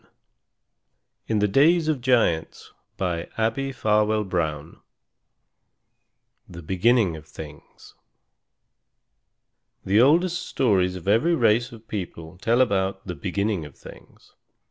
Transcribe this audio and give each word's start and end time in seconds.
256 1.27 1.31
IN 1.31 1.37
THE 1.37 1.47
DAYS 1.47 1.87
OF 1.87 2.01
GIANTS 2.01 2.73
THE 2.97 3.23
BEGINNING 6.65 7.15
OF 7.17 7.27
THINGS 7.27 7.93
The 9.85 10.01
oldest 10.01 10.41
stories 10.47 10.95
of 10.95 11.07
every 11.07 11.35
race 11.35 11.71
of 11.71 11.87
people 11.87 12.39
tell 12.39 12.61
about 12.61 13.05
the 13.05 13.13
Beginning 13.13 13.63
of 13.63 13.77
Things. 13.77 14.33